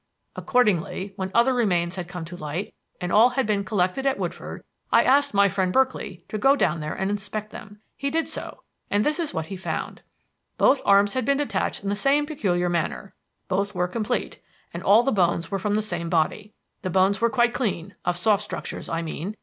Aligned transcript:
Accordingly, 0.35 1.13
when 1.15 1.29
other 1.35 1.53
remains 1.53 1.95
had 1.95 2.07
come 2.07 2.25
to 2.25 2.35
light 2.35 2.73
and 2.99 3.11
all 3.11 3.29
had 3.29 3.45
been 3.45 3.63
collected 3.63 4.03
at 4.07 4.17
Woodford, 4.17 4.63
I 4.91 5.03
asked 5.03 5.31
my 5.35 5.47
friend 5.47 5.71
Berkeley 5.71 6.25
to 6.27 6.39
go 6.39 6.55
down 6.55 6.79
there 6.79 6.95
and 6.95 7.11
inspect 7.11 7.51
them. 7.51 7.81
He 7.95 8.09
did 8.09 8.27
so, 8.27 8.63
and 8.89 9.03
this 9.03 9.19
is 9.19 9.31
what 9.31 9.45
he 9.45 9.55
found: 9.55 10.01
"Both 10.57 10.81
arms 10.87 11.13
had 11.13 11.23
been 11.23 11.37
detached 11.37 11.83
in 11.83 11.89
the 11.89 11.95
same 11.95 12.25
peculiar 12.25 12.67
manner; 12.67 13.13
both 13.47 13.75
were 13.75 13.87
complete, 13.87 14.39
and 14.73 14.81
all 14.81 15.03
the 15.03 15.11
bones 15.11 15.51
were 15.51 15.59
from 15.59 15.75
the 15.75 15.83
same 15.83 16.09
body. 16.09 16.51
The 16.81 16.89
bones 16.89 17.21
were 17.21 17.29
quite 17.29 17.53
clean 17.53 17.93
of 18.03 18.17
soft 18.17 18.41
structures, 18.41 18.89
I 18.89 19.03
mean. 19.03 19.35